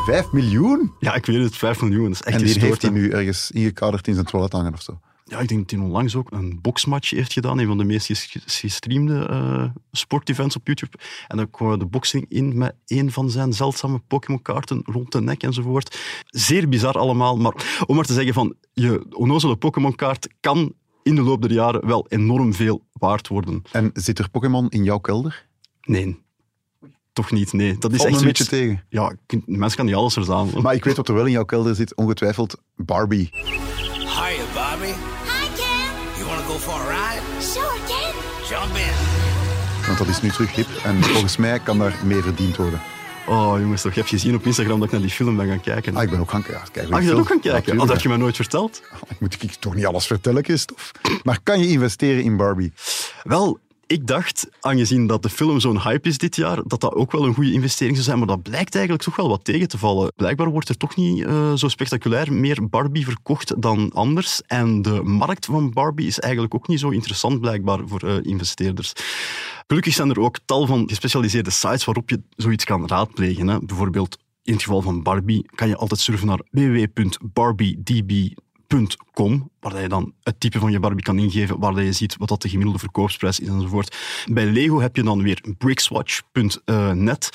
[0.09, 0.93] 5 miljoen?
[0.99, 2.03] Ja, ik weet het, 5 miljoen.
[2.03, 4.73] Dat is echt en die gestoord, heeft hij nu ergens ingekaderd in zijn toilet hangen
[4.73, 4.99] of zo.
[5.25, 7.59] Ja, ik denk dat hij onlangs ook een boxmatch heeft gedaan.
[7.59, 10.97] Een van de meest ges- gestreamde eh, sportevents op YouTube.
[11.27, 15.43] En dan kwam de boxing in met een van zijn zeldzame Pokémon-kaarten rond de nek
[15.43, 15.99] enzovoort.
[16.25, 17.37] Zeer bizar allemaal.
[17.37, 21.87] Maar om maar te zeggen van, je onnozele Pokémon-kaart kan in de loop der jaren
[21.87, 23.61] wel enorm veel waard worden.
[23.71, 25.47] En zit er Pokémon in jouw kelder?
[25.81, 26.19] Nee.
[27.13, 27.77] Toch niet, nee.
[27.77, 28.83] Dat is echt een zoiets- beetje tegen.
[28.89, 29.13] Ja,
[29.45, 30.61] mensen kan niet alles verzamelen.
[30.61, 33.29] Maar ik weet wat er wel in jouw kelder zit, ongetwijfeld Barbie.
[33.31, 34.85] Hiya, Bobby.
[34.85, 36.17] Hi, Ken.
[36.17, 37.21] You want to go for a ride?
[37.41, 38.13] Sure, Ken.
[38.49, 39.17] Jump in.
[39.85, 42.81] Want dat is nu terug hip en volgens mij kan daar meer verdiend worden.
[43.27, 45.61] Oh jongens, toch, je hebt gezien op Instagram dat ik naar die film ben gaan
[45.61, 45.95] kijken.
[45.95, 46.71] Ah, ik ben ook gaan kijken.
[46.71, 47.73] Kijk, Ah, je bent ook gaan kijken?
[47.73, 48.13] Oh, dat heb je me...
[48.13, 48.81] mij nooit verteld.
[49.19, 50.83] Moet ik toch niet alles vertellen, Christophe?
[51.23, 52.73] Maar kan je investeren in Barbie?
[53.23, 57.11] Wel, ik dacht, aangezien dat de film zo'n hype is dit jaar, dat dat ook
[57.11, 58.17] wel een goede investering zou zijn.
[58.17, 60.11] Maar dat blijkt eigenlijk toch wel wat tegen te vallen.
[60.15, 64.41] Blijkbaar wordt er toch niet eh, zo spectaculair meer Barbie verkocht dan anders.
[64.41, 68.93] En de markt van Barbie is eigenlijk ook niet zo interessant, blijkbaar, voor eh, investeerders.
[69.67, 73.47] Gelukkig zijn er ook tal van gespecialiseerde sites waarop je zoiets kan raadplegen.
[73.47, 73.59] Hè.
[73.59, 76.41] Bijvoorbeeld in het geval van Barbie kan je altijd surfen naar
[78.69, 82.27] www.barbiedb.com, waar je dan het type van je Barbie kan ingeven, waar je ziet wat
[82.27, 83.97] dat de gemiddelde verkoopsprijs is enzovoort.
[84.31, 87.29] Bij Lego heb je dan weer brickswatch.net.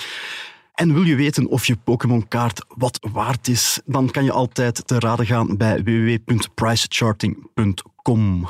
[0.74, 4.98] En wil je weten of je Pokémon-kaart wat waard is, dan kan je altijd te
[4.98, 8.48] raden gaan bij www.pricecharting.com.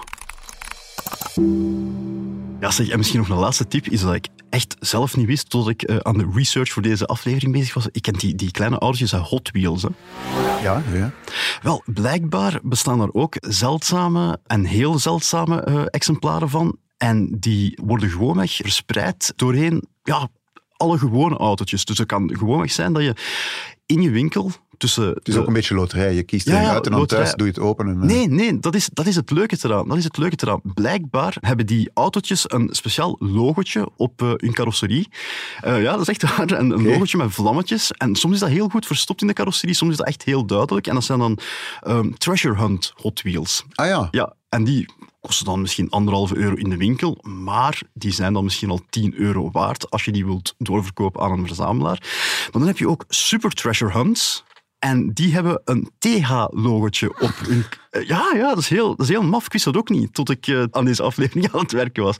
[2.60, 5.50] Ja, zeg, en misschien nog een laatste tip is dat ik echt zelf niet wist,
[5.50, 7.88] tot ik eh, aan de research voor deze aflevering bezig was.
[7.92, 9.82] Ik ken die, die kleine autootjes uit Hot Wheels.
[9.82, 9.88] Hè.
[10.62, 11.12] Ja, ja.
[11.62, 16.76] Wel, blijkbaar bestaan er ook zeldzame en heel zeldzame eh, exemplaren van.
[16.96, 20.28] En die worden gewoonweg verspreid doorheen ja,
[20.76, 21.84] alle gewone autootjes.
[21.84, 23.14] Dus het kan gewoonweg zijn dat je
[23.86, 25.08] in je winkel tussen...
[25.08, 26.14] Het is ook een beetje loterij.
[26.14, 27.22] Je kiest Ja, uit en dan loterij.
[27.24, 27.88] thuis doe je het open.
[27.88, 29.88] En, eh, Nee, nee, dat is, dat is het leuke eraan.
[29.88, 30.60] Dat is het leuke eraan.
[30.62, 35.08] Blijkbaar hebben die autootjes een speciaal logotje op eh, hun carrosserie.
[35.60, 36.50] Eh, ja, dat is echt waar.
[36.50, 37.90] Een, een logotje met vlammetjes.
[37.92, 40.46] En soms is dat heel goed verstopt in de carrosserie, soms is dat echt heel
[40.46, 40.86] duidelijk.
[40.86, 41.38] En dat zijn dan
[41.82, 43.64] ehm, Treasure Hunt Hot Wheels.
[43.72, 44.08] Ah ja.
[44.10, 44.86] Ja, en die
[45.20, 49.14] kosten dan misschien anderhalve euro in de winkel, maar die zijn dan misschien al 10
[49.16, 51.98] euro waard als je die wilt doorverkopen aan een verzamelaar.
[52.42, 54.44] Maar dan heb je ook Super Treasure Hunts.
[54.84, 57.64] En die hebben een TH-logotje op hun...
[58.06, 59.44] Ja, ja, dat is, heel, dat is heel maf.
[59.44, 62.16] Ik wist dat ook niet, tot ik eh, aan deze aflevering aan het werken was.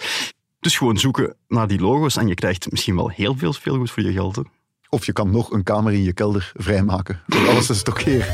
[0.61, 4.03] Dus gewoon zoeken naar die logo's en je krijgt misschien wel heel veel speelgoed voor
[4.03, 4.42] je geld.
[4.88, 7.22] Of je kan nog een kamer in je kelder vrijmaken.
[7.27, 8.27] Voor alles te stockeren.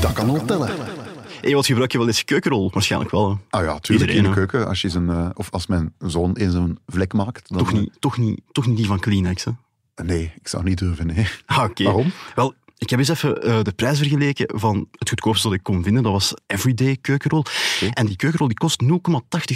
[0.00, 1.05] Dat kan al tellen.
[1.54, 2.70] Wat gebruik je wel eens keukenrol?
[2.72, 3.30] Waarschijnlijk wel.
[3.30, 3.36] hè.
[3.58, 4.66] Ah ja, tuurlijk in de keuken.
[4.68, 7.48] Als je zijn, eh, of als mijn zoon eens een vlek maakt.
[7.48, 9.50] Dan, Toch niet, toch, niet, toch niet die van Kleenex, hè?
[9.94, 11.26] eh, Nee, ik zou niet durven, nee.
[11.46, 11.82] Ah, oké.
[11.84, 12.12] Waarom?
[12.34, 15.82] Wel, ik heb eens even eh, de prijs vergeleken van het goedkoopste dat ik kon
[15.82, 16.02] vinden.
[16.02, 17.44] Dat was Everyday keukenrol.
[17.92, 18.88] En die keukenrol die kost 0,80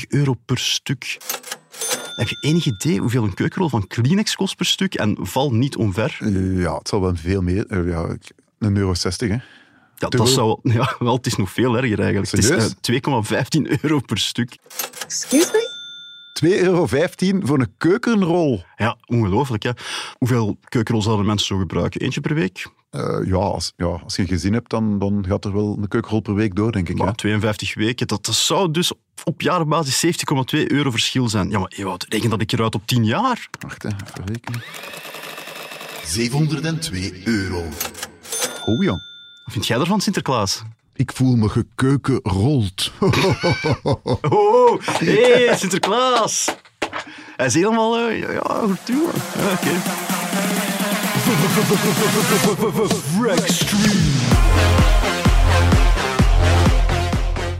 [0.09, 1.19] euro per stuk.
[2.17, 4.95] Heb je enig idee hoeveel een keukenrol van Kleenex kost per stuk?
[4.95, 6.17] En val niet omver.
[6.21, 7.67] Eh, ja, het zal wel veel meer.
[7.67, 8.17] eh, ja,
[8.59, 9.37] een euro 60, hè.
[10.01, 10.37] Ja, Te dat veel.
[10.37, 12.31] zou, ja, wel, het is nog veel erger eigenlijk.
[12.31, 12.75] Het is Serieus?
[13.29, 14.57] eh, 2,15 euro per stuk.
[15.05, 15.69] Excuse me?
[16.57, 16.87] 2,15 euro
[17.47, 18.63] voor een keukenrol.
[18.77, 19.63] Ja, ongelooflijk.
[19.63, 19.71] Hè?
[20.19, 22.01] Hoeveel keukenrol zouden mensen zo gebruiken?
[22.01, 22.67] Eentje per week?
[22.91, 25.89] Eh, ja, als, ja, als je een gezin hebt, dan, dan gaat er wel een
[25.89, 26.97] keukenrol per week door, denk ik.
[26.97, 27.15] Maar hè.
[27.15, 28.93] 52 weken, dat, dat zou dus
[29.25, 31.51] op jaarbasis 70,2 euro verschil zijn.
[31.51, 33.49] Ja, maar Ewout, reken dat ik eruit op 10 jaar.
[33.61, 34.63] Wacht, hè, even rekenen.
[36.05, 37.63] 702 euro.
[38.65, 39.09] Oh, jong.
[39.51, 40.63] Vind jij ervan, Sinterklaas?
[40.95, 42.93] Ik voel me gekeukenrold.
[44.29, 46.55] Oh, hé, hey, Sinterklaas!
[47.37, 47.99] Hij is helemaal...
[47.99, 49.09] eh, ja, doen.
[49.39, 49.71] Ja, oké.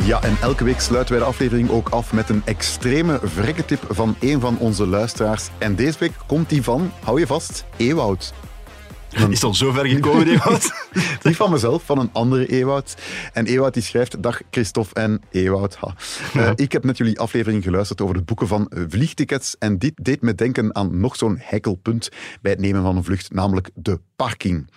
[0.05, 4.17] Ja, en elke week sluiten wij de aflevering ook af met een extreme vrekketip van
[4.21, 5.49] een van onze luisteraars.
[5.59, 8.33] En deze week komt die van, hou je vast, Ewoud.
[9.19, 9.31] Dan...
[9.31, 10.73] Is het al zo ver gekomen, Ewout?
[11.23, 12.95] Niet van mezelf, van een andere Ewout.
[13.33, 15.77] En Ewout die schrijft, dag Christophe en Ewout.
[15.77, 15.95] Ha.
[16.37, 20.23] Uh, ik heb net jullie aflevering geluisterd over het boeken van vliegtickets en dit deed
[20.23, 22.09] me denken aan nog zo'n heikelpunt
[22.43, 24.71] bij het nemen van een vlucht, namelijk de parking.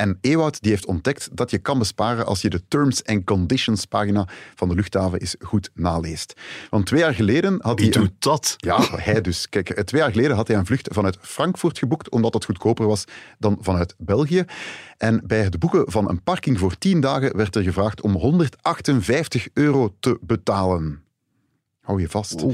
[0.00, 3.84] En Ewout die heeft ontdekt dat je kan besparen als je de Terms and Conditions
[3.84, 6.40] pagina van de luchthaven eens goed naleest.
[6.70, 8.00] Want twee jaar geleden had Wie hij...
[8.00, 8.54] doet dat?
[8.56, 9.48] Ja, hij dus.
[9.48, 13.04] Kijk, twee jaar geleden had hij een vlucht vanuit Frankfurt geboekt, omdat het goedkoper was
[13.38, 14.44] dan vanuit België.
[14.96, 19.48] En bij het boeken van een parking voor 10 dagen werd er gevraagd om 158
[19.52, 21.02] euro te betalen.
[21.80, 22.44] Hou je vast.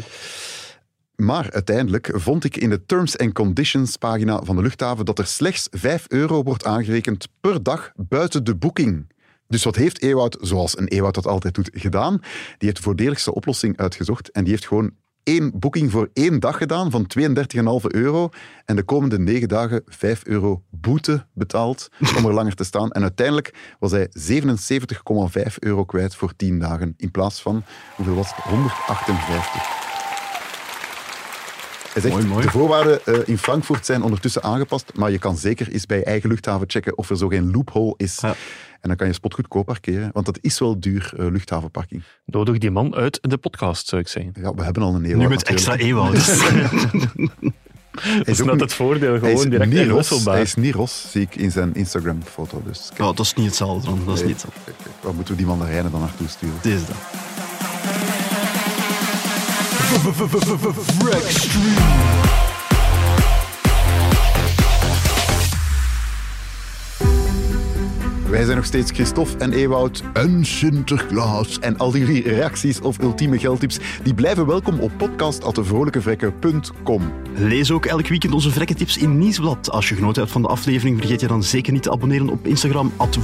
[1.17, 5.27] Maar uiteindelijk vond ik in de Terms and Conditions pagina van de luchthaven dat er
[5.27, 9.15] slechts 5 euro wordt aangerekend per dag buiten de boeking.
[9.49, 12.19] Dus wat heeft Ewout, zoals een Ewout dat altijd doet, gedaan?
[12.19, 14.91] Die heeft de voordeligste oplossing uitgezocht en die heeft gewoon
[15.23, 17.25] één boeking voor één dag gedaan van 32,5
[17.87, 18.29] euro
[18.65, 22.91] en de komende negen dagen 5 euro boete betaald om er langer te staan.
[22.91, 27.63] En uiteindelijk was hij 77,5 euro kwijt voor 10 dagen in plaats van,
[27.97, 28.45] hoeveel was het?
[28.45, 29.86] 158.
[31.97, 32.45] Hij zegt, Mooi, mooi.
[32.45, 36.05] de voorwaarden uh, in Frankfurt zijn ondertussen aangepast, maar je kan zeker eens bij je
[36.05, 38.19] eigen luchthaven checken of er zo geen loophole is.
[38.21, 38.29] Ja.
[38.81, 42.03] En dan kan je spotgoedkoop parkeren, want dat is wel duur, uh, luchthavenparking.
[42.25, 44.33] Nodig die man uit de podcast, zou ik zeggen.
[44.41, 46.15] Ja, we hebben al een Ewout Nu met extra Ewout.
[48.19, 50.25] dat is net het voordeel, gewoon direct niet ros.
[50.25, 52.63] Hij is niet ros, zie ik in zijn Instagram-foto.
[52.67, 53.87] Dus, ja, dat is niet hetzelfde.
[53.89, 54.01] Dan.
[54.05, 54.29] Dat is Nee.
[54.33, 54.73] niet hetzelfde.
[55.01, 56.57] Waar moeten we die mandarijnen dan naartoe sturen?
[56.63, 56.81] Dit
[68.31, 71.59] Wij zijn nog steeds Christophe en Ewout en Sinterklaas.
[71.59, 77.13] En al jullie reacties of ultieme geldtips, die blijven welkom op podcast.vrolijkevrekken.com.
[77.35, 79.71] Lees ook elk weekend onze vrekkentips in Nieuwsblad.
[79.71, 82.47] Als je genoten hebt van de aflevering, vergeet je dan zeker niet te abonneren op
[82.47, 83.19] Instagram, at.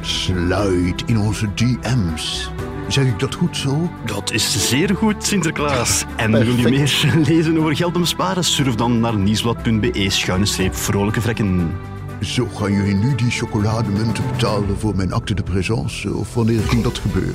[0.00, 2.50] Slide in onze DM's.
[2.88, 3.90] Zeg ik dat goed zo?
[4.04, 6.04] Dat is zeer goed, Sinterklaas.
[6.16, 8.44] En wil je meer lezen over geld en besparen?
[8.44, 11.76] Surf dan naar nieuwsblad.be schuine streep Vrolijke Vrekken.
[12.20, 16.14] Zo gaan jullie nu die chocolademunten betalen voor mijn acte de présence?
[16.14, 17.34] Of wanneer ging dat gebeuren?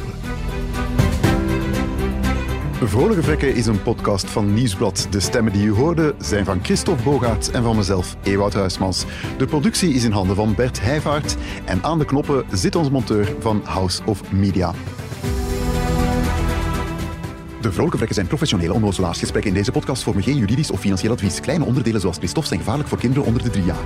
[2.83, 5.07] Vrolijke Vrekken is een podcast van Nieuwsblad.
[5.09, 9.05] De stemmen die u hoorde zijn van Christophe Bogaert en van mezelf, Ewout Huismans.
[9.37, 11.35] De productie is in handen van Bert Heijvaart.
[11.65, 14.73] En aan de knoppen zit ons monteur van House of Media.
[17.61, 19.51] De Vrolijke Vrekken zijn professionele onnozelaarsgesprekken.
[19.51, 21.39] In deze podcast vormen geen juridisch of financieel advies.
[21.39, 23.83] Kleine onderdelen zoals Christophe zijn gevaarlijk voor kinderen onder de drie jaar.